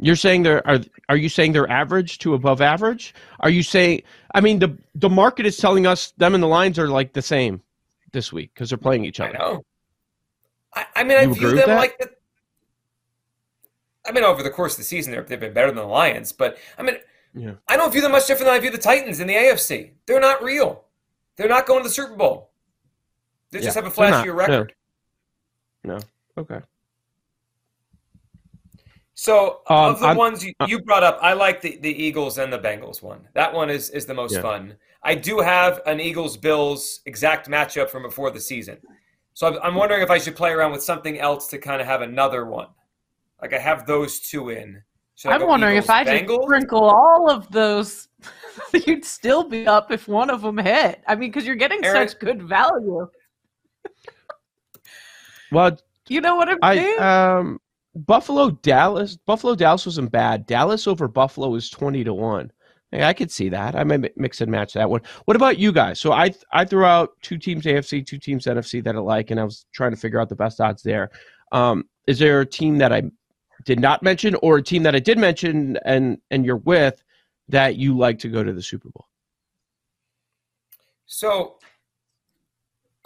You're 0.00 0.16
saying 0.16 0.42
they're 0.42 0.66
are 0.66 0.80
are 1.08 1.16
you 1.16 1.28
saying 1.28 1.52
they're 1.52 1.70
average 1.70 2.18
to 2.18 2.34
above 2.34 2.60
average? 2.60 3.14
Are 3.40 3.50
you 3.50 3.62
saying 3.62 4.02
I 4.34 4.40
mean 4.40 4.58
the 4.58 4.76
the 4.94 5.10
market 5.10 5.46
is 5.46 5.56
telling 5.56 5.86
us 5.86 6.12
them 6.16 6.34
and 6.34 6.42
the 6.42 6.48
lines 6.48 6.78
are 6.78 6.88
like 6.88 7.12
the 7.12 7.22
same 7.22 7.62
this 8.12 8.32
week 8.32 8.50
because 8.54 8.70
they're 8.70 8.78
playing 8.78 9.04
each 9.04 9.20
other. 9.20 9.36
I 9.36 9.38
know. 9.38 9.64
I, 10.74 10.86
I 10.96 11.04
mean, 11.04 11.18
I 11.18 11.22
You 11.22 11.34
view 11.34 11.56
them 11.56 11.68
like 11.70 11.98
the. 11.98 12.10
I 14.06 14.12
mean, 14.12 14.24
over 14.24 14.42
the 14.42 14.50
course 14.50 14.72
of 14.74 14.78
the 14.78 14.84
season, 14.84 15.12
they've 15.12 15.40
been 15.40 15.52
better 15.52 15.68
than 15.68 15.76
the 15.76 15.84
Lions, 15.84 16.32
but 16.32 16.58
I 16.78 16.82
mean, 16.82 16.96
Yeah. 17.34 17.54
I 17.68 17.76
don't 17.76 17.92
view 17.92 18.00
them 18.00 18.12
much 18.12 18.26
different 18.26 18.46
than 18.46 18.54
I 18.54 18.58
view 18.58 18.70
the 18.70 18.78
Titans 18.78 19.20
in 19.20 19.26
the 19.26 19.34
AFC. 19.34 19.92
They're 20.06 20.20
not 20.20 20.42
real. 20.42 20.84
They're 21.36 21.48
not 21.48 21.66
going 21.66 21.82
to 21.82 21.88
the 21.88 21.94
Super 21.94 22.16
Bowl. 22.16 22.50
They 23.50 23.60
just 23.60 23.74
have 23.74 23.86
a 23.86 23.90
flashier 23.90 24.26
no. 24.26 24.32
record. 24.32 24.74
No. 25.84 25.98
Okay. 26.38 26.60
So 29.22 29.60
Um, 29.66 29.90
of 29.92 30.00
the 30.00 30.06
I'm- 30.06 30.16
ones 30.16 30.42
you, 30.42 30.54
you 30.66 30.80
brought 30.80 31.02
up, 31.02 31.18
I 31.20 31.34
like 31.34 31.60
the, 31.60 31.76
the 31.82 31.90
Eagles 32.04 32.38
and 32.38 32.50
the 32.50 32.58
Bengals 32.58 33.02
one. 33.02 33.28
That 33.34 33.52
one 33.52 33.68
is 33.68 33.90
is 33.90 34.06
the 34.06 34.14
most 34.14 34.32
Yeah. 34.36 34.40
fun. 34.40 34.76
I 35.02 35.14
do 35.14 35.40
have 35.40 35.82
an 35.84 36.00
Eagles 36.00 36.38
Bills 36.38 37.00
exact 37.04 37.46
matchup 37.46 37.90
from 37.90 38.02
before 38.02 38.30
the 38.30 38.40
season, 38.40 38.78
so 39.34 39.46
I'm, 39.46 39.58
I'm 39.62 39.74
wondering 39.74 40.00
if 40.00 40.10
I 40.10 40.16
should 40.16 40.36
play 40.36 40.52
around 40.52 40.72
with 40.72 40.82
something 40.82 41.18
else 41.20 41.48
to 41.48 41.58
kind 41.58 41.82
of 41.82 41.86
have 41.86 42.00
another 42.00 42.46
one. 42.46 42.68
Like 43.42 43.52
I 43.52 43.58
have 43.58 43.84
those 43.84 44.20
two 44.20 44.48
in. 44.48 44.82
Should 45.16 45.32
I 45.32 45.34
I'm 45.34 45.40
go 45.40 45.48
wondering 45.48 45.76
if 45.76 45.84
Eagles, 45.84 45.96
I 45.98 46.04
just 46.04 46.24
Bengals? 46.24 46.42
sprinkle 46.44 46.84
all 46.84 47.30
of 47.30 47.50
those, 47.52 48.08
you'd 48.86 49.04
still 49.04 49.44
be 49.44 49.66
up 49.66 49.92
if 49.92 50.08
one 50.08 50.30
of 50.30 50.40
them 50.40 50.56
hit. 50.56 51.02
I 51.06 51.14
mean, 51.14 51.28
because 51.30 51.46
you're 51.46 51.56
getting 51.56 51.84
Aaron- 51.84 52.08
such 52.08 52.18
good 52.20 52.42
value. 52.42 53.06
Well, 55.52 55.78
You 56.08 56.22
know 56.22 56.36
what 56.36 56.48
I'm 56.48 56.58
I 56.62 56.76
saying? 56.76 57.00
um 57.02 57.60
Buffalo 57.94 58.50
Dallas 58.50 59.16
Buffalo 59.16 59.54
Dallas 59.54 59.86
wasn't 59.86 60.12
bad. 60.12 60.46
Dallas 60.46 60.86
over 60.86 61.08
Buffalo 61.08 61.54
is 61.54 61.70
twenty 61.70 62.04
to 62.04 62.14
one. 62.14 62.50
Yeah, 62.92 63.08
I 63.08 63.12
could 63.12 63.30
see 63.30 63.48
that. 63.50 63.76
I 63.76 63.84
may 63.84 63.98
mi- 63.98 64.10
mix 64.16 64.40
and 64.40 64.50
match 64.50 64.72
that 64.72 64.90
one. 64.90 65.02
What 65.24 65.36
about 65.36 65.58
you 65.58 65.72
guys? 65.72 66.00
So 66.00 66.12
I 66.12 66.34
I 66.52 66.64
threw 66.64 66.84
out 66.84 67.10
two 67.22 67.38
teams 67.38 67.64
AFC, 67.64 68.04
two 68.04 68.18
teams 68.18 68.46
NFC 68.46 68.82
that 68.84 68.96
I 68.96 68.98
like, 68.98 69.30
and 69.30 69.38
I 69.38 69.44
was 69.44 69.66
trying 69.72 69.92
to 69.92 69.96
figure 69.96 70.20
out 70.20 70.28
the 70.28 70.36
best 70.36 70.60
odds 70.60 70.82
there. 70.82 71.10
Um, 71.52 71.84
is 72.06 72.18
there 72.18 72.40
a 72.40 72.46
team 72.46 72.78
that 72.78 72.92
I 72.92 73.02
did 73.64 73.80
not 73.80 74.02
mention, 74.02 74.34
or 74.36 74.58
a 74.58 74.62
team 74.62 74.82
that 74.84 74.94
I 74.94 75.00
did 75.00 75.18
mention 75.18 75.76
and 75.84 76.18
and 76.30 76.44
you're 76.44 76.56
with 76.56 77.02
that 77.48 77.76
you 77.76 77.96
like 77.96 78.18
to 78.20 78.28
go 78.28 78.42
to 78.42 78.52
the 78.52 78.62
Super 78.62 78.88
Bowl? 78.90 79.06
So 81.06 81.58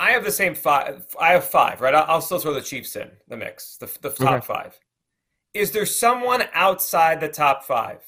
I 0.04 0.10
have 0.10 0.24
the 0.24 0.30
same 0.30 0.54
five. 0.54 1.06
I 1.18 1.32
have 1.32 1.44
five, 1.44 1.80
right? 1.80 1.94
I'll, 1.94 2.04
I'll 2.06 2.20
still 2.20 2.38
throw 2.38 2.52
the 2.52 2.60
Chiefs 2.60 2.94
in 2.94 3.10
the 3.26 3.38
mix, 3.38 3.78
the, 3.78 3.90
the 4.02 4.10
top 4.10 4.34
Okay. 4.34 4.46
five. 4.46 4.78
Is 5.54 5.70
there 5.70 5.86
someone 5.86 6.42
outside 6.52 7.20
the 7.20 7.28
top 7.28 7.64
five? 7.64 8.02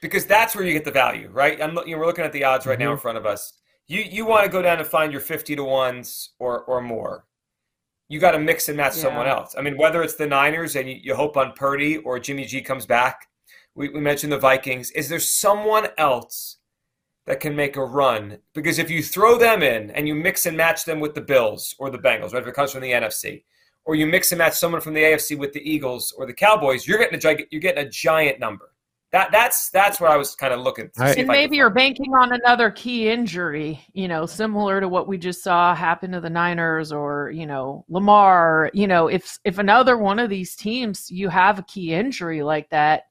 Because 0.00 0.24
that's 0.24 0.54
where 0.54 0.64
you 0.64 0.72
get 0.72 0.84
the 0.84 0.92
value, 0.92 1.30
right? 1.32 1.60
I'm, 1.60 1.76
you 1.84 1.92
know, 1.92 1.98
we're 1.98 2.06
looking 2.06 2.24
at 2.24 2.32
the 2.32 2.44
odds 2.44 2.64
right 2.64 2.78
now 2.78 2.90
in 2.90 2.96
mm-hmm. 2.96 3.02
front 3.02 3.18
of 3.18 3.26
us. 3.26 3.54
You 3.88 4.02
you 4.02 4.24
want 4.24 4.44
to 4.44 4.50
go 4.50 4.62
down 4.62 4.78
and 4.78 4.86
find 4.86 5.10
your 5.10 5.20
fifty 5.20 5.56
to 5.56 5.64
ones 5.64 6.30
or 6.38 6.62
or 6.64 6.80
more. 6.80 7.24
You 8.08 8.20
got 8.20 8.32
to 8.32 8.38
mix 8.38 8.68
and 8.68 8.76
match 8.76 8.92
someone 8.92 9.26
else. 9.26 9.56
I 9.58 9.62
mean, 9.62 9.76
whether 9.76 10.02
it's 10.02 10.14
the 10.14 10.26
Niners 10.28 10.76
and 10.76 10.88
you, 10.88 10.96
you 11.02 11.14
hope 11.16 11.36
on 11.36 11.54
Purdy 11.54 11.96
or 11.98 12.20
Jimmy 12.20 12.44
G 12.44 12.62
comes 12.62 12.86
back. 12.86 13.26
We, 13.74 13.88
we 13.88 14.00
mentioned 14.00 14.32
the 14.32 14.38
Vikings. 14.38 14.92
Is 14.92 15.08
there 15.08 15.18
someone 15.18 15.88
else 15.98 16.57
that 17.28 17.40
can 17.40 17.54
make 17.54 17.76
a 17.76 17.84
run. 17.84 18.38
Because 18.54 18.78
if 18.78 18.90
you 18.90 19.02
throw 19.02 19.36
them 19.36 19.62
in 19.62 19.90
and 19.90 20.08
you 20.08 20.14
mix 20.14 20.46
and 20.46 20.56
match 20.56 20.86
them 20.86 20.98
with 20.98 21.14
the 21.14 21.20
Bills 21.20 21.74
or 21.78 21.90
the 21.90 21.98
Bengals, 21.98 22.32
right, 22.32 22.42
if 22.42 22.48
it 22.48 22.54
comes 22.54 22.72
from 22.72 22.80
the 22.80 22.90
NFC, 22.90 23.44
or 23.84 23.94
you 23.94 24.06
mix 24.06 24.32
and 24.32 24.38
match 24.38 24.54
someone 24.54 24.80
from 24.80 24.94
the 24.94 25.02
AFC 25.02 25.38
with 25.38 25.52
the 25.52 25.60
Eagles 25.60 26.12
or 26.16 26.26
the 26.26 26.32
Cowboys, 26.32 26.86
you're 26.88 26.98
getting 26.98 27.14
a 27.14 27.20
gi- 27.20 27.46
you're 27.50 27.60
getting 27.60 27.84
a 27.86 27.88
giant 27.88 28.40
number. 28.40 28.72
That 29.12 29.30
that's 29.30 29.68
that's 29.70 30.00
what 30.00 30.10
I 30.10 30.16
was 30.16 30.34
kind 30.34 30.54
of 30.54 30.60
looking. 30.60 30.90
To 30.96 31.02
I- 31.02 31.06
see 31.08 31.12
if 31.12 31.18
And 31.18 31.28
maybe 31.28 31.56
you're 31.56 31.68
find. 31.68 31.94
banking 31.96 32.14
on 32.14 32.32
another 32.32 32.70
key 32.70 33.10
injury, 33.10 33.78
you 33.92 34.08
know, 34.08 34.24
similar 34.24 34.80
to 34.80 34.88
what 34.88 35.06
we 35.06 35.18
just 35.18 35.42
saw 35.42 35.74
happen 35.74 36.12
to 36.12 36.20
the 36.20 36.30
Niners 36.30 36.92
or, 36.92 37.30
you 37.30 37.46
know, 37.46 37.84
Lamar. 37.90 38.70
You 38.72 38.86
know, 38.86 39.08
if 39.08 39.38
if 39.44 39.58
another 39.58 39.98
one 39.98 40.18
of 40.18 40.30
these 40.30 40.56
teams 40.56 41.10
you 41.10 41.28
have 41.28 41.58
a 41.58 41.62
key 41.62 41.92
injury 41.92 42.42
like 42.42 42.70
that, 42.70 43.04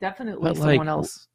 definitely 0.00 0.42
But, 0.50 0.58
like, 0.58 0.70
someone 0.70 0.88
else 0.88 1.26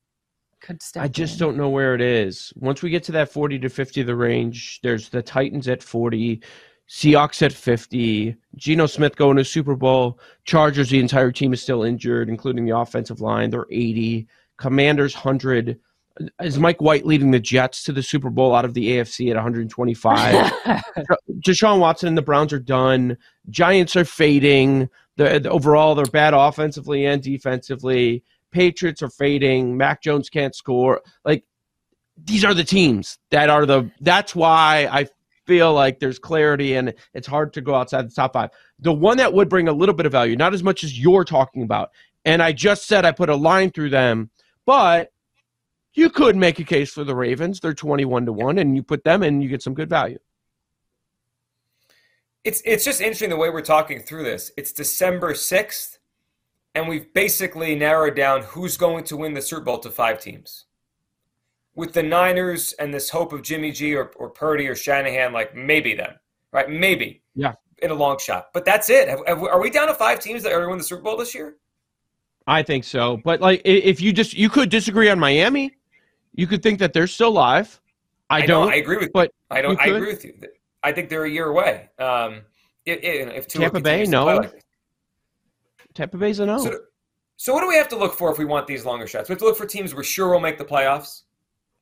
could 0.61 0.81
step 0.81 1.03
I 1.03 1.07
just 1.07 1.33
in. 1.33 1.39
don't 1.39 1.57
know 1.57 1.69
where 1.69 1.95
it 1.95 2.01
is. 2.01 2.53
Once 2.55 2.81
we 2.81 2.89
get 2.89 3.03
to 3.05 3.11
that 3.13 3.29
40 3.31 3.59
to 3.59 3.69
50 3.69 4.03
the 4.03 4.15
range, 4.15 4.79
there's 4.83 5.09
the 5.09 5.21
Titans 5.21 5.67
at 5.67 5.81
40, 5.83 6.41
Seahawks 6.89 7.41
at 7.41 7.53
50, 7.53 8.35
Geno 8.55 8.85
Smith 8.85 9.15
going 9.15 9.37
to 9.37 9.45
Super 9.45 9.75
Bowl, 9.75 10.19
Chargers, 10.45 10.89
the 10.89 10.99
entire 10.99 11.31
team 11.31 11.53
is 11.53 11.61
still 11.61 11.83
injured, 11.83 12.29
including 12.29 12.65
the 12.65 12.77
offensive 12.77 13.21
line. 13.21 13.49
They're 13.49 13.65
80, 13.71 14.27
Commanders 14.57 15.13
100. 15.15 15.79
Is 16.43 16.59
Mike 16.59 16.81
White 16.81 17.05
leading 17.05 17.31
the 17.31 17.39
Jets 17.39 17.83
to 17.83 17.93
the 17.93 18.03
Super 18.03 18.29
Bowl 18.29 18.53
out 18.53 18.65
of 18.65 18.73
the 18.73 18.91
AFC 18.97 19.29
at 19.29 19.35
125? 19.37 20.51
Deshaun 21.39 21.79
Watson 21.79 22.09
and 22.09 22.17
the 22.17 22.21
Browns 22.21 22.51
are 22.51 22.59
done. 22.59 23.17
Giants 23.49 23.95
are 23.95 24.03
fading. 24.05 24.89
The, 25.15 25.39
the- 25.39 25.49
overall, 25.49 25.95
they're 25.95 26.05
bad 26.07 26.33
offensively 26.33 27.05
and 27.05 27.23
defensively. 27.23 28.23
Patriots 28.51 29.01
are 29.01 29.09
fading. 29.09 29.77
Mac 29.77 30.01
Jones 30.01 30.29
can't 30.29 30.55
score. 30.55 31.01
Like 31.25 31.43
these 32.23 32.45
are 32.45 32.53
the 32.53 32.63
teams 32.63 33.17
that 33.31 33.49
are 33.49 33.65
the. 33.65 33.91
That's 34.01 34.35
why 34.35 34.87
I 34.91 35.07
feel 35.47 35.73
like 35.73 35.99
there's 35.99 36.19
clarity 36.19 36.75
and 36.75 36.93
it's 37.13 37.27
hard 37.27 37.53
to 37.53 37.61
go 37.61 37.75
outside 37.75 38.09
the 38.09 38.13
top 38.13 38.33
five. 38.33 38.51
The 38.79 38.93
one 38.93 39.17
that 39.17 39.33
would 39.33 39.49
bring 39.49 39.67
a 39.67 39.73
little 39.73 39.95
bit 39.95 40.05
of 40.05 40.11
value, 40.11 40.35
not 40.35 40.53
as 40.53 40.63
much 40.63 40.83
as 40.83 40.97
you're 40.99 41.25
talking 41.25 41.63
about, 41.63 41.89
and 42.25 42.41
I 42.41 42.51
just 42.51 42.87
said 42.87 43.05
I 43.05 43.11
put 43.11 43.29
a 43.29 43.35
line 43.35 43.71
through 43.71 43.89
them, 43.89 44.29
but 44.65 45.11
you 45.93 46.09
could 46.09 46.35
make 46.35 46.59
a 46.59 46.63
case 46.63 46.91
for 46.91 47.03
the 47.03 47.15
Ravens. 47.15 47.59
They're 47.59 47.73
21 47.73 48.25
to 48.27 48.33
1, 48.33 48.57
and 48.59 48.75
you 48.75 48.83
put 48.83 49.03
them 49.03 49.23
in, 49.23 49.41
you 49.41 49.49
get 49.49 49.61
some 49.61 49.73
good 49.73 49.89
value. 49.89 50.19
It's 52.43 52.61
it's 52.65 52.83
just 52.83 53.01
interesting 53.01 53.29
the 53.29 53.37
way 53.37 53.49
we're 53.49 53.61
talking 53.61 53.99
through 53.99 54.23
this. 54.23 54.51
It's 54.57 54.71
December 54.71 55.35
sixth, 55.35 55.99
and 56.75 56.87
we've 56.87 57.13
basically 57.13 57.75
narrowed 57.75 58.15
down 58.15 58.43
who's 58.43 58.77
going 58.77 59.03
to 59.05 59.17
win 59.17 59.33
the 59.33 59.41
Super 59.41 59.61
Bowl 59.61 59.79
to 59.79 59.89
five 59.89 60.19
teams. 60.19 60.65
With 61.75 61.93
the 61.93 62.03
Niners 62.03 62.73
and 62.73 62.93
this 62.93 63.09
hope 63.09 63.31
of 63.33 63.41
Jimmy 63.41 63.71
G 63.71 63.95
or, 63.95 64.11
or 64.17 64.29
Purdy 64.29 64.67
or 64.67 64.75
Shanahan, 64.75 65.31
like 65.31 65.55
maybe 65.55 65.95
them, 65.95 66.15
right? 66.51 66.69
Maybe. 66.69 67.21
Yeah. 67.35 67.53
In 67.81 67.91
a 67.91 67.95
long 67.95 68.19
shot, 68.19 68.49
but 68.53 68.63
that's 68.63 68.91
it. 68.91 69.09
Have, 69.09 69.21
have, 69.25 69.41
are 69.41 69.59
we 69.59 69.71
down 69.71 69.87
to 69.87 69.95
five 69.95 70.19
teams 70.19 70.43
that 70.43 70.51
are 70.51 70.57
going 70.57 70.65
to 70.65 70.69
win 70.69 70.77
the 70.77 70.83
Super 70.83 71.01
Bowl 71.01 71.17
this 71.17 71.33
year? 71.33 71.57
I 72.45 72.61
think 72.61 72.83
so. 72.83 73.19
But 73.23 73.41
like 73.41 73.61
if 73.65 74.01
you 74.01 74.13
just 74.13 74.33
you 74.35 74.49
could 74.49 74.69
disagree 74.69 75.09
on 75.09 75.17
Miami, 75.17 75.75
you 76.35 76.45
could 76.45 76.61
think 76.61 76.77
that 76.79 76.93
they're 76.93 77.07
still 77.07 77.29
alive. 77.29 77.81
I, 78.29 78.41
know, 78.41 78.47
don't. 78.47 78.71
I 78.71 78.75
agree 78.75 78.97
with. 78.97 79.11
but 79.13 79.31
I 79.49 79.61
don't. 79.61 79.73
you 79.73 79.93
I 79.93 79.95
agree 79.95 80.11
with 80.11 80.23
you. 80.23 80.33
I 80.83 80.91
think 80.91 81.09
they're 81.09 81.25
a 81.25 81.29
year 81.29 81.47
away. 81.47 81.89
Um, 81.99 82.41
if, 82.85 82.99
if 83.01 83.47
Tampa 83.47 83.79
Bay, 83.79 84.05
no. 84.05 84.25
like. 84.25 84.63
Tampa 85.93 86.17
Bay's 86.17 86.39
a 86.39 86.45
no. 86.45 86.57
So, 86.59 86.79
so 87.37 87.53
what 87.53 87.61
do 87.61 87.67
we 87.67 87.75
have 87.75 87.87
to 87.89 87.97
look 87.97 88.13
for 88.13 88.31
if 88.31 88.37
we 88.37 88.45
want 88.45 88.67
these 88.67 88.85
longer 88.85 89.07
shots? 89.07 89.29
We 89.29 89.33
have 89.33 89.39
to 89.39 89.45
look 89.45 89.57
for 89.57 89.65
teams 89.65 89.93
we're 89.95 90.03
sure 90.03 90.29
will 90.31 90.39
make 90.39 90.57
the 90.57 90.65
playoffs, 90.65 91.23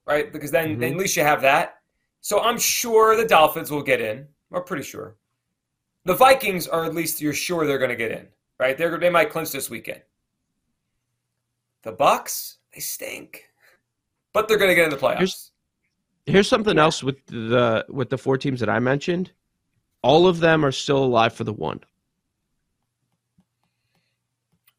right? 0.06 0.32
Because 0.32 0.52
then, 0.52 0.76
Mhm. 0.76 0.80
then 0.80 0.92
at 0.94 0.98
least 1.00 1.16
you 1.18 1.24
have 1.24 1.42
that. 1.42 1.82
So 2.22 2.42
I'm 2.42 2.58
sure 2.58 3.16
the 3.16 3.26
Dolphins 3.26 3.72
will 3.72 3.84
get 3.84 4.02
in. 4.02 4.28
We're 4.50 4.62
pretty 4.62 4.84
sure. 4.84 5.16
The 6.06 6.16
Vikings 6.16 6.68
are 6.68 6.86
at 6.86 6.96
least 6.96 7.22
you're 7.22 7.34
sure 7.34 7.66
they're 7.68 7.78
going 7.78 7.90
to 7.90 7.96
get 7.96 8.12
in, 8.12 8.28
right? 8.60 8.78
They're 8.78 8.98
they 8.98 9.10
might 9.10 9.30
clinch 9.30 9.52
this 9.52 9.70
weekend. 9.70 10.02
The 11.84 11.94
Bucs, 11.94 12.56
they 12.74 12.80
stink, 12.82 13.50
but 14.34 14.48
they're 14.48 14.58
going 14.58 14.70
to 14.70 14.76
get 14.76 14.86
in 14.86 14.90
the 14.92 14.98
playoffs. 14.98 15.18
Here's- 15.18 15.52
Here's 16.26 16.48
something 16.48 16.78
else 16.78 17.02
with 17.02 17.26
the 17.26 17.86
with 17.90 18.12
the 18.12 18.18
four 18.18 18.38
teams 18.38 18.60
that 18.60 18.70
I 18.70 18.78
mentioned. 18.78 19.32
All 20.04 20.28
of 20.28 20.40
them 20.40 20.64
are 20.64 20.72
still 20.72 21.04
alive 21.04 21.34
for 21.34 21.44
the 21.44 21.54
one. 21.54 21.80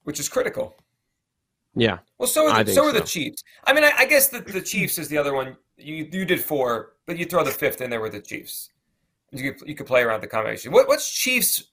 Which 0.04 0.21
is 0.21 0.28
critical. 0.28 0.75
Yeah. 1.75 1.99
Well, 2.19 2.26
so 2.26 2.50
are 2.50 2.64
the, 2.64 2.73
so 2.73 2.87
are 2.87 2.92
the. 2.92 3.00
Chiefs. 3.00 3.42
I 3.64 3.73
mean, 3.73 3.85
I, 3.85 3.92
I 3.99 4.04
guess 4.04 4.28
the, 4.28 4.40
the 4.40 4.61
Chiefs 4.61 4.99
is 4.99 5.09
the 5.09 5.16
other 5.19 5.35
one. 5.35 5.57
You 5.76 6.09
you 6.11 6.25
did 6.25 6.40
four, 6.40 6.95
but 7.07 7.16
you 7.19 7.25
throw 7.25 7.45
the 7.45 7.50
fifth 7.50 7.80
in 7.80 7.90
there 7.90 8.00
with 8.00 8.12
the 8.12 8.21
Chiefs. 8.21 8.71
You 9.33 9.52
could, 9.52 9.69
you 9.69 9.75
could 9.76 9.87
play 9.87 10.02
around 10.02 10.21
the 10.23 10.26
combination. 10.26 10.73
What, 10.73 10.88
what's 10.88 11.09
Chiefs? 11.11 11.64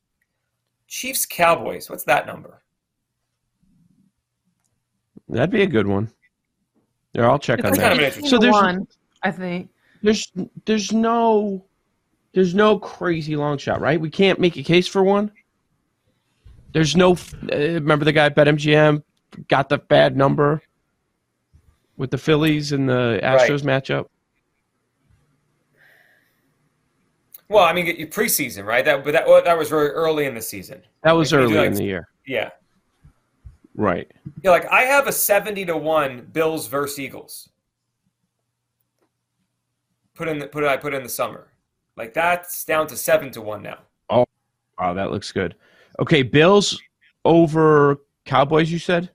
Chiefs 0.88 1.26
Cowboys. 1.26 1.90
What's 1.90 2.04
that 2.04 2.28
number? 2.28 2.62
That'd 5.30 5.50
be 5.50 5.64
a 5.64 5.68
good 5.68 5.88
one. 5.88 6.12
There, 7.14 7.30
I'll 7.30 7.40
check 7.40 7.60
It's 7.60 7.66
on 7.66 7.72
That's 7.74 7.82
that. 7.82 7.90
kind 7.90 7.94
of 7.94 8.00
an 8.00 8.06
interesting. 8.06 8.30
So 8.30 8.38
there's- 8.38 8.54
one, 8.54 8.88
I 9.24 9.32
think. 9.32 9.70
there's 10.04 10.32
there's 10.66 10.94
no 10.94 11.66
there's 12.34 12.54
no 12.54 12.78
crazy 12.78 13.36
long 13.36 13.58
shot, 13.58 13.82
right? 13.82 14.00
We 14.00 14.10
can't 14.12 14.40
make 14.40 14.56
a 14.58 14.64
case 14.64 14.88
for 14.88 15.04
one. 15.04 15.32
There's 16.74 16.96
no. 16.96 17.14
Uh, 17.52 17.58
remember 17.58 18.06
the 18.06 18.12
guy 18.12 18.26
at 18.26 18.36
BetMGM 18.36 19.04
got 19.48 19.70
the 19.70 19.78
bad 19.78 20.16
number 20.18 20.62
with 21.98 22.12
the 22.12 22.18
Phillies 22.18 22.72
and 22.72 22.88
the 22.88 23.20
Astros 23.24 23.64
matchup. 23.64 24.08
Well, 27.50 27.64
I 27.64 27.72
mean, 27.74 27.86
preseason, 28.10 28.66
right? 28.66 28.84
That 28.84 29.04
but 29.04 29.14
that 29.14 29.26
well, 29.28 29.42
that 29.44 29.58
was 29.58 29.70
very 29.70 29.90
early 29.90 30.26
in 30.26 30.36
the 30.36 30.42
season. 30.42 30.82
That 31.04 31.14
was 31.14 31.32
Like, 31.32 31.42
early 31.42 31.56
like- 31.56 31.68
in 31.68 31.74
the 31.74 31.84
year, 31.84 32.10
Yeah, 32.26 32.50
right? 33.76 34.12
yeah. 34.44 34.52
Like 34.52 34.66
I 34.66 34.82
have 34.84 35.08
a 35.08 35.14
seventy 35.14 35.64
to 35.66 35.78
one 35.78 36.28
Bills 36.34 36.68
versus 36.68 37.00
Eagles. 37.00 37.50
Put 40.14 40.28
in 40.28 40.40
the 40.40 40.48
put 40.48 40.64
I 40.66 40.76
put 40.78 40.94
in 40.94 41.04
the 41.04 41.10
summer. 41.10 41.48
Like 41.96 42.14
that's 42.14 42.66
down 42.66 42.88
to 42.88 42.98
seven 42.98 43.32
to 43.32 43.42
one 43.42 43.64
now. 43.64 43.80
Oh, 44.10 44.26
wow, 44.78 44.94
that 44.94 45.12
looks 45.12 45.32
good. 45.32 45.56
Okay, 46.00 46.24
Bills 46.24 46.80
over 47.26 47.98
Cowboys. 48.26 48.72
You 48.72 48.80
said. 48.80 49.12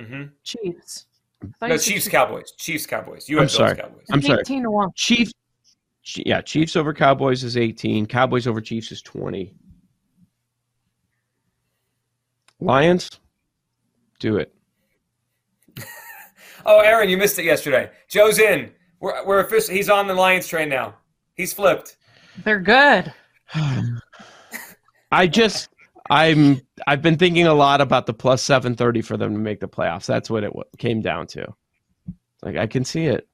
Mm-hmm. 0.00 0.24
Chiefs. 0.42 1.06
No, 1.60 1.68
you 1.68 1.78
said 1.78 1.92
Chiefs 1.92 2.08
Cowboys. 2.08 2.52
Chiefs 2.56 2.86
Cowboys. 2.86 3.28
You 3.28 3.36
I'm 3.38 3.42
have 3.42 3.48
Bills 3.48 3.56
sorry. 3.56 3.76
Cowboys. 3.76 4.04
I'm 4.10 4.22
sorry. 4.22 4.40
18 4.40 4.62
to 4.64 4.70
1. 4.70 4.88
Chiefs. 4.94 5.32
Yeah, 6.14 6.40
Chiefs 6.40 6.76
over 6.76 6.94
Cowboys 6.94 7.42
is 7.42 7.56
18. 7.56 8.06
Cowboys 8.06 8.46
over 8.46 8.60
Chiefs 8.60 8.92
is 8.92 9.02
20. 9.02 9.52
Lions, 12.60 13.10
do 14.18 14.36
it. 14.36 14.54
Oh, 16.68 16.80
Aaron, 16.80 17.08
you 17.08 17.16
missed 17.16 17.38
it 17.38 17.44
yesterday. 17.44 17.90
Joe's 18.08 18.40
in. 18.40 18.72
We're 18.98 19.24
we're 19.24 19.38
official. 19.38 19.72
He's 19.72 19.88
on 19.88 20.08
the 20.08 20.14
Lions 20.14 20.48
train 20.48 20.68
now. 20.68 20.96
He's 21.34 21.52
flipped. 21.52 21.96
They're 22.42 22.58
good. 22.58 23.12
I 25.12 25.28
just 25.28 25.68
I'm 26.10 26.60
I've 26.86 27.02
been 27.02 27.16
thinking 27.16 27.46
a 27.46 27.54
lot 27.54 27.80
about 27.80 28.06
the 28.06 28.14
plus 28.14 28.42
730 28.42 29.02
for 29.02 29.16
them 29.16 29.32
to 29.32 29.38
make 29.38 29.60
the 29.60 29.68
playoffs. 29.68 30.06
That's 30.06 30.28
what 30.30 30.44
it 30.44 30.48
w- 30.48 30.64
came 30.78 31.00
down 31.00 31.26
to. 31.28 31.46
Like 32.42 32.56
I 32.56 32.66
can 32.66 32.84
see 32.84 33.06
it. 33.06 33.26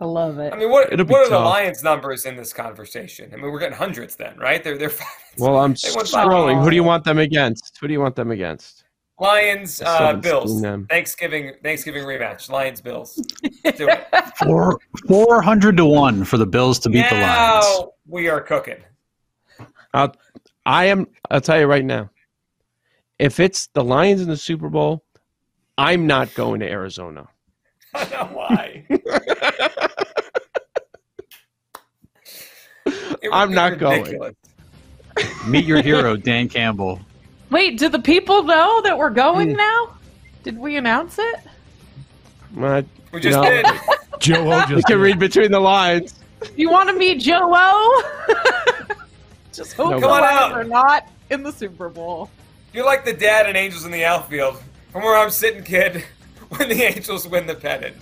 I 0.00 0.04
love 0.04 0.38
it. 0.38 0.52
I 0.52 0.56
mean, 0.56 0.70
what 0.70 0.92
It'll 0.92 1.06
what 1.06 1.26
are 1.26 1.30
the. 1.30 1.38
Lions 1.38 1.82
numbers 1.82 2.26
in 2.26 2.36
this 2.36 2.52
conversation? 2.52 3.30
I 3.32 3.36
mean, 3.36 3.52
we're 3.52 3.60
getting 3.60 3.76
hundreds 3.76 4.16
then, 4.16 4.36
right? 4.36 4.62
They're 4.62 4.76
they're 4.78 4.90
Five, 4.90 5.06
Well, 5.38 5.58
I'm 5.58 5.72
They 5.74 5.90
five. 5.90 6.06
scrolling. 6.06 6.62
Who 6.62 6.70
do 6.70 6.76
you 6.76 6.82
want 6.84 7.04
them 7.04 7.18
against? 7.18 7.78
Who 7.80 7.86
do 7.86 7.92
you 7.92 8.00
want 8.00 8.16
them 8.16 8.30
against? 8.30 8.82
Lions, 9.18 9.80
uh, 9.80 10.14
Bills. 10.14 10.60
Thanksgiving 10.90 11.52
Thanksgiving 11.62 12.04
rematch. 12.04 12.50
Lions 12.50 12.80
Bills. 12.80 13.14
Do 13.76 13.88
it. 13.88 14.06
Four 14.44 14.78
four 15.06 15.40
hundred 15.40 15.76
to 15.78 15.86
one 15.86 16.24
for 16.24 16.36
the 16.36 16.46
Bills 16.46 16.78
to 16.80 16.90
beat 16.90 17.08
the 17.08 17.14
Lions. 17.16 17.64
now 17.66 17.92
we 18.06 18.28
are 18.28 18.40
cooking. 18.40 18.76
I 20.66 20.86
am. 20.86 21.06
I'll 21.30 21.40
tell 21.40 21.58
you 21.58 21.66
right 21.66 21.84
now. 21.84 22.10
If 23.18 23.40
it's 23.40 23.68
the 23.68 23.82
Lions 23.84 24.20
in 24.20 24.28
the 24.28 24.36
Super 24.36 24.68
Bowl, 24.68 25.02
I'm 25.78 26.06
not 26.06 26.34
going 26.34 26.60
to 26.60 26.68
Arizona. 26.68 27.28
I 27.94 28.08
know 28.10 28.28
why. 28.32 28.84
I'm 33.32 33.50
be 33.50 33.54
not 33.54 33.78
going. 33.78 34.34
Meet 35.48 35.64
your 35.64 35.80
hero, 35.82 36.16
Dan 36.16 36.48
Campbell. 36.48 37.00
Wait, 37.50 37.78
do 37.78 37.88
the 37.88 38.00
people 38.00 38.42
know 38.42 38.82
that 38.82 38.98
we're 38.98 39.08
going 39.10 39.50
Hmm. 39.50 39.56
now? 39.56 39.94
Did 40.42 40.58
we 40.58 40.76
announce 40.76 41.18
it? 41.18 41.36
I, 42.60 42.84
We 43.12 43.20
just 43.20 43.40
No. 43.40 43.48
did. 43.48 43.66
Joe 44.20 44.50
O 44.50 44.66
you 44.68 44.82
can 44.82 45.00
read 45.00 45.18
between 45.18 45.52
the 45.52 45.60
lines. 45.60 46.14
You 46.56 46.70
want 46.70 46.88
to 46.90 46.96
meet 46.96 47.20
Joe 47.20 47.52
O? 47.54 48.02
Just 49.56 49.72
hope 49.72 49.90
No 49.90 50.00
the 50.00 50.06
way. 50.06 50.20
Lions 50.20 50.54
are 50.54 50.64
not 50.64 51.08
in 51.30 51.42
the 51.42 51.52
Super 51.52 51.88
Bowl. 51.88 52.30
You're 52.72 52.84
like 52.84 53.04
the 53.04 53.12
dad 53.12 53.46
and 53.46 53.56
Angels 53.56 53.84
in 53.84 53.90
the 53.90 54.04
Outfield. 54.04 54.62
From 54.92 55.02
where 55.02 55.16
I'm 55.16 55.30
sitting, 55.30 55.64
kid, 55.64 56.04
when 56.50 56.68
the 56.68 56.82
Angels 56.82 57.26
win 57.26 57.46
the 57.46 57.54
pennant. 57.54 57.96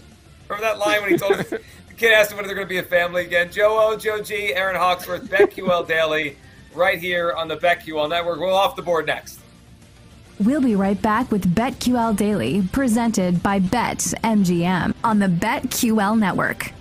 Remember 0.49 0.66
that 0.66 0.78
line 0.78 1.00
when 1.02 1.12
he 1.12 1.16
told 1.16 1.32
us, 1.32 1.49
the 1.49 1.94
kid 1.96 2.12
asked 2.12 2.30
him 2.30 2.37
when 2.37 2.46
they're 2.46 2.54
going 2.54 2.66
to 2.66 2.73
be 2.73 2.78
a 2.78 2.82
family 2.82 3.25
again? 3.25 3.50
Joe 3.50 3.76
O, 3.78 3.96
Joe 3.96 4.20
G, 4.20 4.54
Aaron 4.54 4.76
Hawksworth, 4.76 5.25
BetQL 5.25 5.87
Daily, 5.87 6.37
right 6.75 6.99
here 6.99 7.32
on 7.32 7.49
the 7.49 7.56
BetQL 7.56 8.08
Network. 8.08 8.40
We'll 8.40 8.54
off 8.54 8.76
the 8.76 8.82
board 8.82 9.06
next. 9.06 9.40
We'll 10.40 10.61
be 10.61 10.75
right 10.75 11.00
back 11.00 11.30
with 11.30 11.54
BetQL 11.54 12.16
Daily, 12.16 12.62
presented 12.73 13.42
by 13.42 13.61
BetMGM 13.61 14.94
on 15.04 15.18
the 15.20 15.28
BetQL 15.28 16.18
network. 16.18 16.73